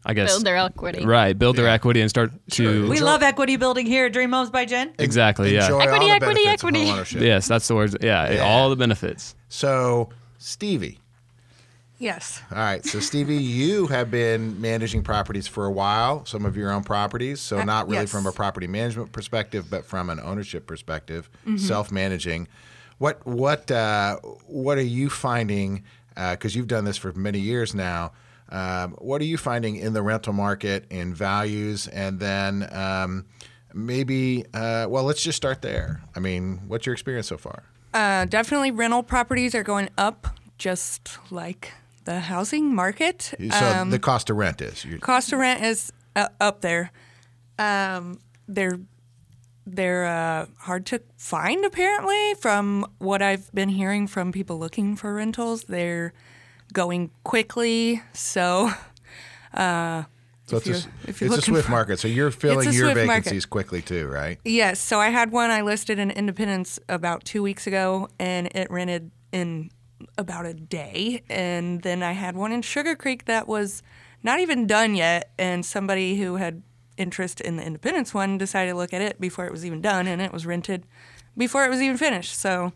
[0.09, 1.05] I guess, Build their equity.
[1.05, 2.88] right, build their equity and start to.
[2.88, 4.95] We love equity building here at Dream Homes by Jen.
[5.01, 5.53] Exactly.
[5.53, 5.64] Yeah.
[5.64, 6.87] Enjoy Equity, all the equity, benefits of equity.
[7.19, 7.27] homeownership.
[7.27, 7.97] Yes, that's the words.
[8.01, 8.45] Yeah, Yeah.
[8.45, 9.35] all the benefits.
[9.49, 11.01] So, Stevie.
[11.99, 12.42] Yes.
[12.53, 12.85] All right.
[12.85, 17.40] So, Stevie, you have been managing properties for a while, some of your own properties.
[17.40, 18.11] So, not really yes.
[18.12, 21.57] from a property management perspective, but from an ownership perspective, Mm-hmm.
[21.57, 22.49] self-managing.
[22.99, 24.16] What what uh,
[24.47, 25.85] what are you finding?
[26.14, 28.12] Because you've done this for many years now.
[28.49, 33.27] Um, what are you finding in the rental market in values, and then um,
[33.75, 34.45] maybe?
[34.55, 36.03] Uh, well, let's just start there.
[36.15, 37.65] I mean, what's your experience so far?
[37.93, 40.29] Uh, definitely rental properties are going up,
[40.59, 41.73] just like
[42.05, 43.35] the housing market.
[43.51, 44.87] So Um, the cost of rent is.
[45.01, 46.93] Cost of rent is uh, up there.
[47.59, 48.79] Um, they're
[49.67, 52.35] they're uh, hard to find apparently.
[52.35, 56.13] From what I've been hearing from people looking for rentals, they're
[56.72, 58.02] going quickly.
[58.12, 58.70] So
[59.55, 61.98] so it's, you're- a, if you're it's a swift for- market.
[61.98, 63.24] So you're filling your swift market.
[63.24, 64.38] vacancies quickly too, right?
[64.44, 68.70] yes, so I had one I listed in Independence about two weeks ago, and it
[68.70, 69.70] rented in
[70.18, 71.22] about a day.
[71.29, 73.83] And then I had one in Sugar Creek that was
[74.22, 76.62] not even done yet, and somebody who had
[76.96, 80.07] interest in the Independence one decided to look at it before it was even done,
[80.07, 80.87] and it was rented
[81.37, 82.38] before it was even finished.
[82.38, 82.72] So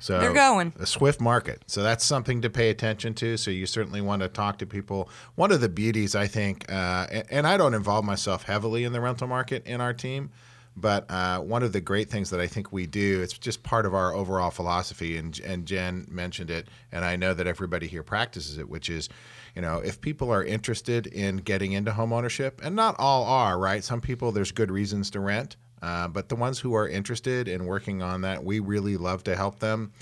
[0.00, 0.72] So They're going.
[0.80, 1.62] a swift market.
[1.66, 3.36] So that's something to pay attention to.
[3.36, 5.08] So you certainly want to talk to people.
[5.34, 8.92] One of the beauties, I think, uh, and, and I don't involve myself heavily in
[8.92, 10.30] the rental market in our team,
[10.76, 13.84] but uh, one of the great things that I think we do, it's just part
[13.84, 18.02] of our overall philosophy, and, and Jen mentioned it, and I know that everybody here
[18.02, 19.08] practices it, which is,
[19.54, 23.58] you know, if people are interested in getting into home ownership, and not all are,
[23.58, 23.84] right?
[23.84, 25.56] Some people, there's good reasons to rent.
[25.82, 29.34] Uh, but the ones who are interested in working on that, we really love to
[29.34, 29.92] help them,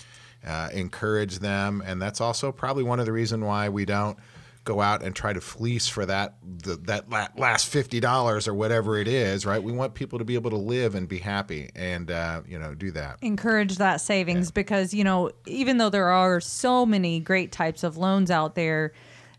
[0.47, 4.19] uh, encourage them, and that's also probably one of the reason why we don't
[4.65, 8.99] go out and try to fleece for that the, that last fifty dollars or whatever
[8.99, 9.47] it is.
[9.47, 9.63] Right?
[9.63, 12.75] We want people to be able to live and be happy, and uh, you know,
[12.75, 13.19] do that.
[13.23, 17.97] encourage that savings because you know even though there are so many great types of
[17.97, 18.93] loans out there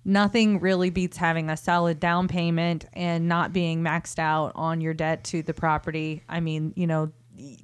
[0.05, 4.93] nothing really beats having a solid down payment and not being maxed out on your
[4.93, 7.11] debt to the property i mean you know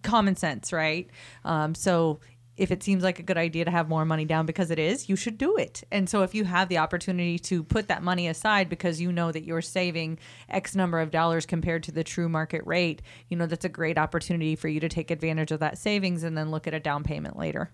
[0.04, 1.10] common sense right
[1.43, 2.19] um, so
[2.58, 5.10] if it seems like a good idea to have more money down because it is,
[5.10, 5.84] you should do it.
[5.91, 9.32] And so if you have the opportunity to put that money aside because you know
[9.32, 10.19] that you're saving
[10.50, 13.98] X number of dollars compared to the true market rate, you know, that's a great
[13.98, 17.04] opportunity for you to take advantage of that savings and then look at a down
[17.04, 17.71] payment later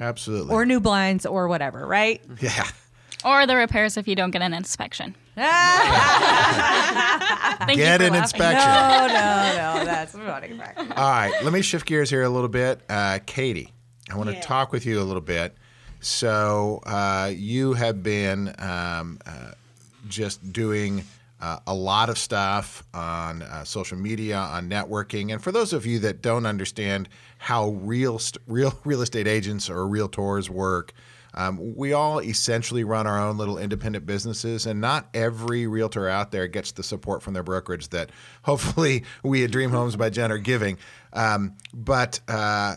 [0.00, 0.54] Absolutely.
[0.54, 2.22] or new blinds or whatever, right?
[2.40, 2.66] yeah.
[3.24, 5.14] Or the repairs if you don't get an inspection.
[5.36, 5.48] Thank
[7.76, 8.14] Get for an laughing.
[8.14, 8.68] inspection.
[8.68, 10.52] No, no, no, that's funny.
[10.96, 12.80] All right, let me shift gears here a little bit.
[12.88, 13.72] Uh, Katie,
[14.10, 15.56] I want to talk with you a little bit.
[16.00, 19.52] So, uh, you have been um, uh,
[20.08, 21.02] just doing
[21.40, 25.32] uh, a lot of stuff on uh, social media, on networking.
[25.32, 29.68] And for those of you that don't understand how real, st- real real estate agents
[29.68, 30.92] or realtors work,
[31.38, 36.32] um, we all essentially run our own little independent businesses, and not every realtor out
[36.32, 38.10] there gets the support from their brokerage that
[38.42, 40.78] hopefully we at Dream Homes by Jen are giving.
[41.12, 42.74] Um, but uh,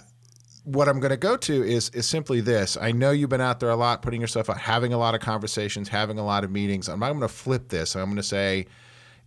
[0.63, 2.77] what I'm going to go to is is simply this.
[2.79, 5.21] I know you've been out there a lot, putting yourself out, having a lot of
[5.21, 6.87] conversations, having a lot of meetings.
[6.87, 7.95] I'm, I'm going to flip this.
[7.95, 8.67] I'm going to say,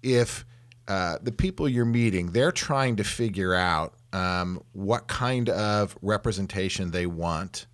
[0.04, 0.44] if
[0.86, 6.92] uh, the people you're meeting, they're trying to figure out um, what kind of representation
[6.92, 7.66] they want.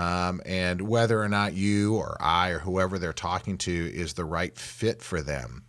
[0.00, 4.24] Um, and whether or not you or I or whoever they're talking to is the
[4.24, 5.64] right fit for them.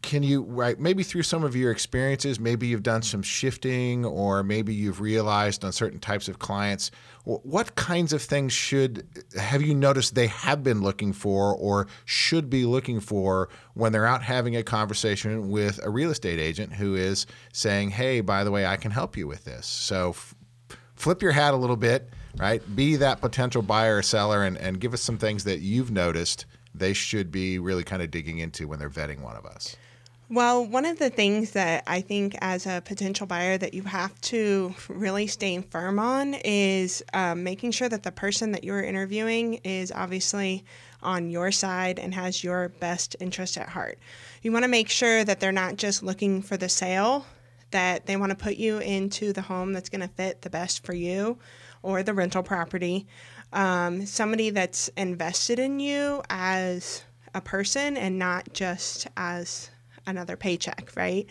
[0.00, 4.44] Can you right maybe through some of your experiences maybe you've done some shifting or
[4.44, 6.92] maybe you've realized on certain types of clients
[7.24, 9.04] what kinds of things should
[9.36, 14.06] have you noticed they have been looking for or should be looking for when they're
[14.06, 18.50] out having a conversation with a real estate agent who is saying hey by the
[18.52, 19.66] way i can help you with this.
[19.66, 20.36] So f-
[20.94, 22.62] flip your hat a little bit, right?
[22.76, 26.46] Be that potential buyer or seller, and, and give us some things that you've noticed
[26.74, 29.76] they should be really kind of digging into when they're vetting one of us.
[30.28, 34.20] Well, one of the things that I think as a potential buyer that you have
[34.22, 39.60] to really stay firm on is um, making sure that the person that you're interviewing
[39.62, 40.64] is obviously
[41.00, 44.00] on your side and has your best interest at heart.
[44.42, 47.24] You want to make sure that they're not just looking for the sale,
[47.70, 50.84] that they want to put you into the home that's going to fit the best
[50.84, 51.38] for you
[51.86, 53.06] or the rental property.
[53.52, 59.70] Um, somebody that's invested in you as a person and not just as
[60.04, 61.26] another paycheck, right?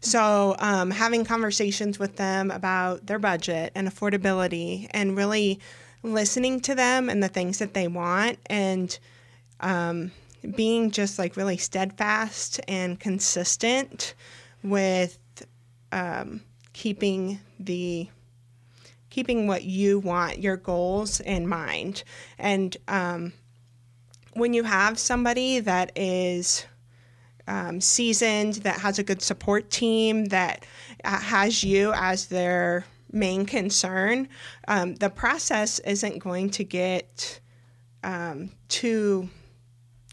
[0.00, 5.58] So, um, having conversations with them about their budget and affordability and really
[6.04, 8.96] listening to them and the things that they want and
[9.58, 10.12] um,
[10.54, 14.14] being just like really steadfast and consistent
[14.62, 15.18] with
[15.90, 16.42] um,
[16.72, 18.08] keeping the
[19.16, 22.04] keeping what you want your goals in mind
[22.38, 23.32] and um,
[24.34, 26.66] when you have somebody that is
[27.48, 30.66] um, seasoned, that has a good support team, that
[31.02, 34.28] uh, has you as their main concern,
[34.68, 37.40] um, the process isn't going to get
[38.04, 39.30] um, too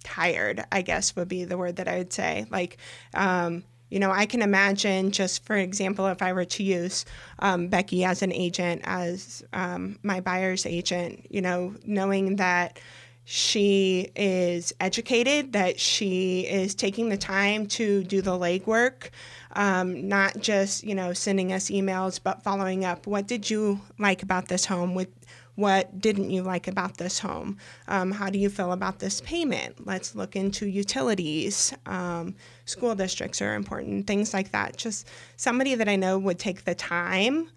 [0.06, 2.46] tired, I guess would be the word that I would say.
[2.50, 2.78] Like,
[3.14, 7.06] um, you know, I can imagine, just for example, if I were to use
[7.38, 12.80] um, Becky as an agent, as um, my buyer's agent, you know, knowing that
[13.26, 19.12] she is educated, that she is taking the time to do the legwork,
[19.52, 23.06] um, not just you know sending us emails, but following up.
[23.06, 24.96] What did you like about this home?
[24.96, 25.10] With
[25.56, 27.58] what didn't you like about this home?
[27.88, 29.86] Um, how do you feel about this payment?
[29.86, 31.74] Let's look into utilities.
[31.86, 32.36] Um,
[32.66, 34.78] school districts are important, things like that.
[34.78, 37.50] Just somebody that I know would take the time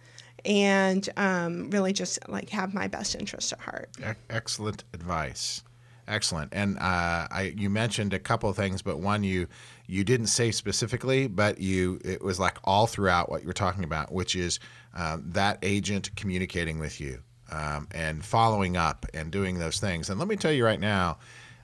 [0.45, 3.91] and um, really just like have my best interest at heart.
[4.31, 5.63] Excellent advice.
[6.09, 6.53] Excellent.
[6.55, 9.49] And uh, I, you mentioned a couple of things, but one you
[9.89, 13.83] you didn't say specifically, but you it was like all throughout what you were talking
[13.83, 14.61] about, which is
[14.95, 20.11] um, that agent communicating with you um, and following up and doing those things.
[20.11, 21.19] And let me tell you right now,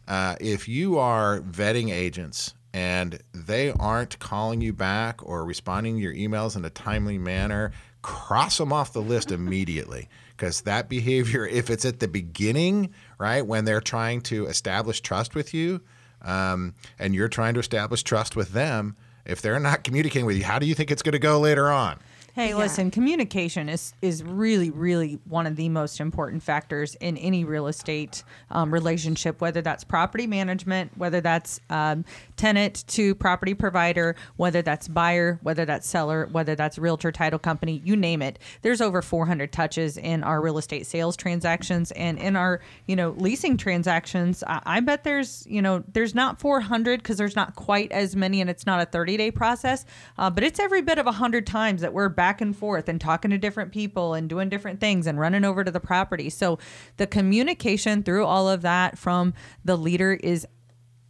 [0.08, 6.02] uh, if you are vetting agents and they aren't calling you back or responding to
[6.02, 11.46] your emails in a timely manner, cross them off the list immediately because that behavior,
[11.46, 15.80] if it's at the beginning, right, when they're trying to establish trust with you
[16.22, 20.44] um, and you're trying to establish trust with them, if they're not communicating with you,
[20.44, 21.98] how do you think it's going to go later on?
[22.34, 27.44] Hey, listen, communication is is really, really one of the most important factors in any
[27.44, 34.16] real estate um, relationship, whether that's property management, whether that's um, tenant to property provider,
[34.36, 38.38] whether that's buyer, whether that's seller, whether that's realtor title company, you name it.
[38.62, 43.10] There's over 400 touches in our real estate sales transactions and in our, you know,
[43.10, 44.42] leasing transactions.
[44.46, 48.40] I, I bet there's, you know, there's not 400 because there's not quite as many
[48.40, 49.84] and it's not a 30 day process,
[50.16, 53.32] uh, but it's every bit of 100 times that we're back and forth and talking
[53.32, 56.30] to different people and doing different things and running over to the property.
[56.30, 56.60] So
[56.98, 60.46] the communication through all of that from the leader is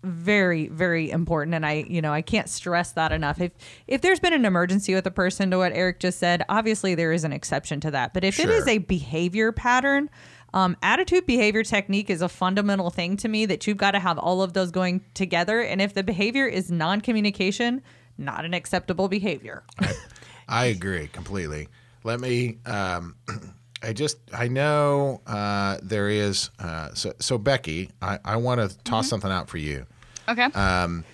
[0.03, 1.55] very very important.
[1.55, 3.42] And i you know i can't stress that enough.
[3.42, 3.53] If
[3.87, 7.12] if there's been an emergency with a person to what eric just said obviously there
[7.12, 8.14] is an exception to that.
[8.14, 10.09] But if it is a behavior pattern
[10.55, 14.18] um, attitude behavior technique is a fundamental thing to me that you've got to have
[14.18, 15.61] all of those going together.
[15.61, 17.83] And if the behavior is non-communication
[18.18, 19.62] not an acceptable behavior.
[19.79, 19.92] I
[20.66, 21.68] agree completely.
[22.05, 22.59] Let me.
[22.66, 23.16] Um,
[23.85, 26.50] I just I know uh, there is.
[26.59, 29.87] Uh, so so Becky, I, I want to toss something out for you.
[30.28, 30.44] Okay.
[30.44, 31.05] Um,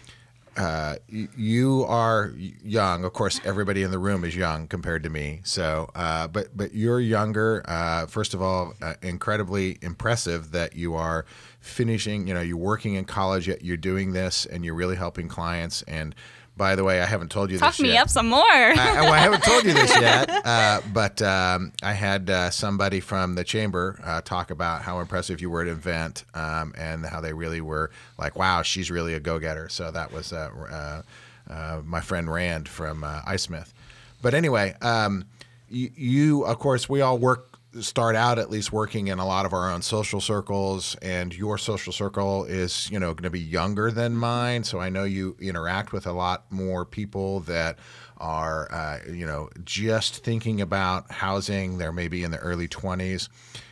[0.56, 2.32] Uh, y- you are
[2.64, 3.04] young.
[3.04, 5.40] Of course, everybody in the room is young compared to me.
[5.44, 7.62] So, uh, but but you're younger.
[7.64, 11.26] Uh, first of all, uh, incredibly impressive that you are
[11.60, 12.26] finishing.
[12.26, 15.82] You know, you're working in college, yet you're doing this, and you're really helping clients.
[15.82, 16.12] And
[16.58, 17.86] by the way, I haven't told you Talk this yet.
[17.86, 18.42] Talk me up some more.
[18.42, 23.00] I, well, I haven't told you this yet, uh, but um, I had uh, somebody
[23.00, 27.20] from the chamber uh, talk about how impressive you were at event um, and how
[27.20, 29.68] they really were like, wow, she's really a go getter.
[29.68, 33.72] So that was uh, uh, uh, my friend Rand from uh, iSmith.
[34.20, 35.24] But anyway, um,
[35.70, 39.46] you, you, of course, we all work start out at least working in a lot
[39.46, 43.40] of our own social circles and your social circle is you know going to be
[43.40, 44.64] younger than mine.
[44.64, 47.78] So i know you interact with a lot more people that
[48.18, 51.78] are uh, you know just thinking about housing.
[51.78, 53.28] They're maybe in the early 20s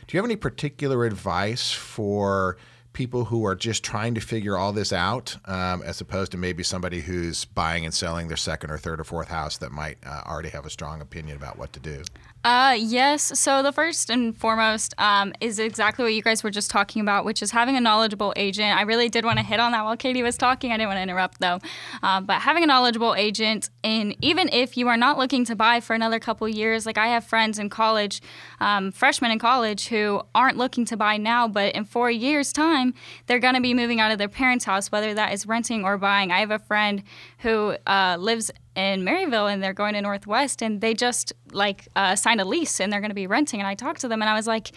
[0.07, 2.57] do you have any particular advice for
[2.97, 6.63] people who are just trying to figure all this out, um, as opposed to maybe
[6.63, 10.23] somebody who's buying and selling their second or third or fourth house that might uh,
[10.25, 12.01] already have a strong opinion about what to do?
[12.43, 13.37] Uh, yes.
[13.37, 17.25] So the first and foremost um, is exactly what you guys were just talking about,
[17.25, 18.77] which is having a knowledgeable agent.
[18.77, 20.71] I really did want to hit on that while Katie was talking.
[20.71, 21.59] I didn't want to interrupt though.
[22.03, 25.81] Um, but having a knowledgeable agent, and even if you are not looking to buy
[25.81, 28.21] for another couple years, like I have friends in college,
[28.61, 32.86] um, freshmen in college, who aren't looking to buy now, but in four years' time,
[33.25, 35.97] they're going to be moving out of their parents' house, whether that is renting or
[35.97, 36.31] buying.
[36.31, 37.03] I have a friend
[37.39, 42.15] who uh, lives in Maryville and they're going to Northwest and they just like uh,
[42.15, 43.59] signed a lease and they're going to be renting.
[43.59, 44.71] And I talked to them and I was like,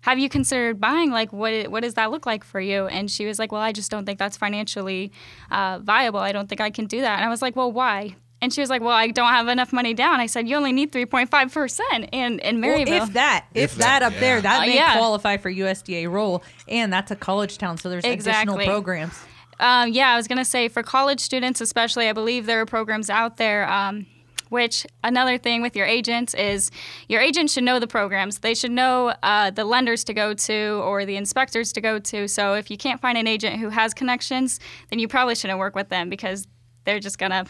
[0.00, 1.10] have you considered buying?
[1.10, 2.86] Like, what what does that look like for you?
[2.86, 5.12] And she was like, well, I just don't think that's financially
[5.50, 6.20] uh, viable.
[6.20, 7.16] I don't think I can do that.
[7.16, 8.16] And I was like, well, why?
[8.40, 10.72] And she was like, "Well, I don't have enough money down." I said, "You only
[10.72, 14.40] need 3.5 percent in in Well, Maryville." if that, if, If that, that, up there,
[14.40, 14.96] that Uh, may yeah.
[14.96, 19.18] qualify for USDA roll, and that's a college town, so there's additional programs.
[19.60, 22.66] Um, yeah, I was going to say for college students, especially, I believe there are
[22.66, 23.68] programs out there.
[23.68, 24.06] Um,
[24.50, 26.70] which another thing with your agents is
[27.06, 28.38] your agent should know the programs.
[28.38, 32.26] They should know uh, the lenders to go to or the inspectors to go to.
[32.28, 34.58] So if you can't find an agent who has connections,
[34.88, 36.46] then you probably shouldn't work with them because
[36.84, 37.44] they're just gonna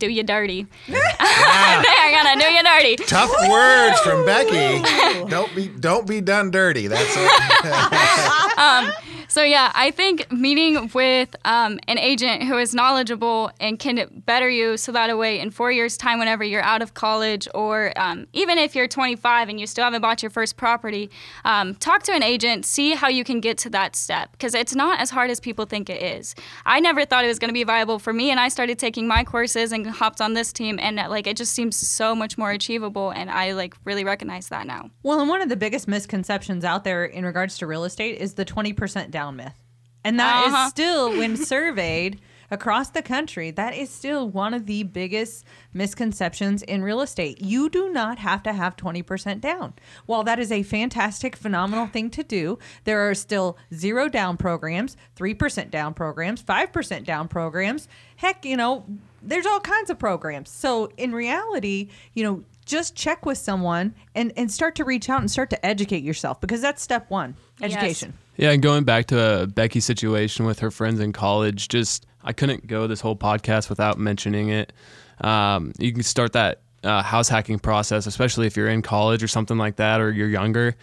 [0.00, 0.66] do you dirty.
[0.88, 2.96] they're gonna do you dirty.
[2.96, 4.82] Tough words from Becky.
[5.28, 6.88] Don't be don't be done dirty.
[6.88, 8.94] That's it.
[9.30, 14.50] So yeah, I think meeting with um, an agent who is knowledgeable and can better
[14.50, 18.26] you, so that way in four years' time, whenever you're out of college, or um,
[18.32, 21.12] even if you're 25 and you still haven't bought your first property,
[21.44, 24.74] um, talk to an agent, see how you can get to that step, because it's
[24.74, 26.34] not as hard as people think it is.
[26.66, 29.06] I never thought it was going to be viable for me, and I started taking
[29.06, 32.50] my courses and hopped on this team, and like it just seems so much more
[32.50, 34.90] achievable, and I like really recognize that now.
[35.04, 38.34] Well, and one of the biggest misconceptions out there in regards to real estate is
[38.34, 39.60] the 20% down myth.
[40.02, 40.68] And that is Uh-huh.
[40.70, 45.44] still, when surveyed across the country, that is still one of the biggest
[45.74, 47.40] misconceptions in real estate.
[47.40, 49.74] You do not have to have 20% down.
[50.06, 54.96] While that is a fantastic, phenomenal thing to do, there are still zero down programs,
[55.16, 57.86] 3% down programs, 5% down programs.
[58.16, 58.84] Heck, you know,
[59.22, 60.50] there's all kinds of programs.
[60.50, 65.20] So in reality, you know, just check with someone and, and start to reach out
[65.20, 67.34] and start to educate yourself because that's step one
[67.72, 67.80] Yes.
[68.40, 68.48] Education.
[68.48, 72.32] Yeah, and going back to uh, Becky's situation with her friends in college, just I
[72.32, 74.72] couldn't go this whole podcast without mentioning it.
[75.20, 79.28] Um, you can start that uh, house hacking process, especially if you're in college or
[79.28, 80.76] something like that, or you're younger.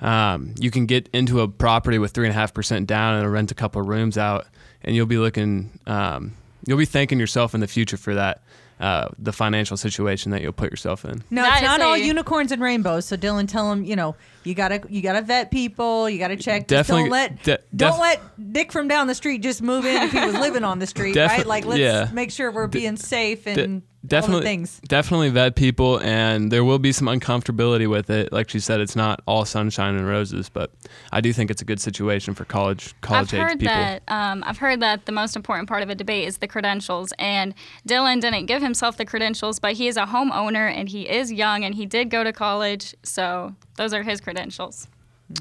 [0.00, 3.32] Um, you can get into a property with three and a half percent down and
[3.32, 4.46] rent a couple rooms out,
[4.82, 6.34] and you'll be looking, um,
[6.66, 8.42] you'll be thanking yourself in the future for that,
[8.78, 11.24] uh, the financial situation that you'll put yourself in.
[11.30, 13.06] No, it's not all unicorns and rainbows.
[13.06, 14.14] So Dylan, tell them, you know,
[14.48, 16.08] you gotta you gotta vet people.
[16.08, 16.66] You gotta check.
[16.66, 20.02] Definitely- don't let de- don't def- let Dick from down the street just move in
[20.02, 21.46] if he was living on the street, Defi- right?
[21.46, 22.08] Like let's yeah.
[22.12, 24.80] make sure we're being safe and all definitely things.
[24.86, 28.94] definitely vet people and there will be some uncomfortability with it like she said it's
[28.94, 30.70] not all sunshine and roses but
[31.10, 34.02] i do think it's a good situation for college college I've age heard people that.
[34.06, 37.54] Um, I've heard that the most important part of a debate is the credentials, and
[37.88, 41.64] Dylan didn't give himself the credentials, but he is a homeowner and he is young
[41.64, 44.88] and he did go to college, so those are his credentials.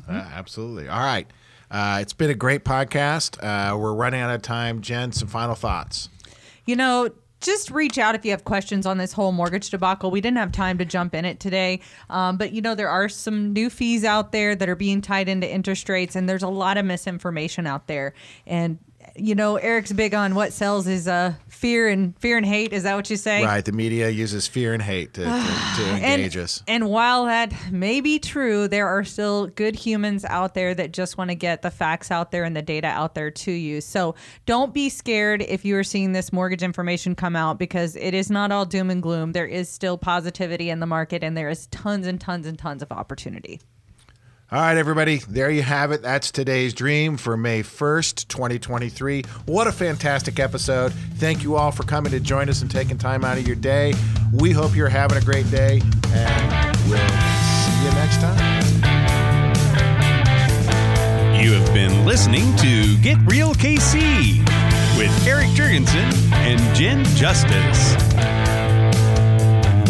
[0.07, 0.87] Uh, absolutely.
[0.87, 1.27] All right.
[1.69, 3.43] Uh, it's been a great podcast.
[3.43, 4.81] Uh, we're running out of time.
[4.81, 6.07] Jen, some final thoughts.
[6.65, 7.09] You know,
[7.41, 10.11] just reach out if you have questions on this whole mortgage debacle.
[10.11, 13.09] We didn't have time to jump in it today, um, but you know there are
[13.09, 16.47] some new fees out there that are being tied into interest rates, and there's a
[16.47, 18.13] lot of misinformation out there.
[18.45, 18.79] And
[19.15, 22.73] you know, Eric's big on what sells is uh, fear and fear and hate.
[22.73, 23.43] Is that what you say?
[23.43, 23.63] Right.
[23.63, 25.31] The media uses fear and hate to, to, to
[25.87, 26.63] And, engage us.
[26.67, 31.17] and while that may be true, there are still good humans out there that just
[31.17, 33.81] want to get the facts out there and the data out there to you.
[33.81, 38.13] So don't be scared if you are seeing this mortgage information come out because it
[38.13, 39.31] is not all doom and gloom.
[39.31, 42.81] There is still positivity in the market and there is tons and tons and tons
[42.81, 43.59] of opportunity.
[44.49, 45.17] All right, everybody.
[45.17, 46.01] There you have it.
[46.01, 49.23] That's today's dream for May 1st, 2023.
[49.45, 50.93] What a fantastic episode.
[51.15, 53.93] Thank you all for coming to join us and taking time out of your day.
[54.31, 55.81] We hope you're having a great day,
[56.13, 58.37] and we'll see you next time.
[61.43, 64.39] You have been listening to Get Real KC
[64.97, 67.95] with Eric Jurgensen and Jen Justice.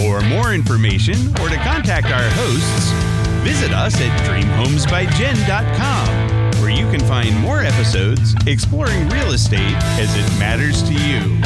[0.01, 7.00] For more information or to contact our hosts, visit us at dreamhomesbyjen.com, where you can
[7.02, 11.42] find more episodes exploring real estate as it matters to you.